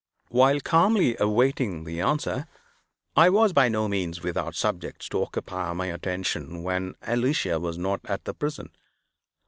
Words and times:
While 0.29 0.59
calmly 0.61 1.15
awaiting 1.19 1.83
the 1.83 2.01
answer, 2.01 2.47
I 3.15 3.29
was 3.29 3.53
by 3.53 3.69
no 3.69 3.87
means 3.87 4.23
without 4.23 4.55
subjects 4.55 5.07
to 5.09 5.21
occupy 5.21 5.73
my 5.73 5.91
attention 5.93 6.63
when 6.63 6.95
Alicia 7.03 7.59
was 7.59 7.77
not 7.77 7.99
at 8.05 8.25
the 8.25 8.33
prison. 8.33 8.71